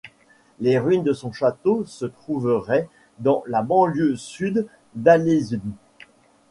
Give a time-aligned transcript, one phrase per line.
[0.59, 5.61] Les ruines de son château se trouveraient dans la banlieue sud d'Ålesund.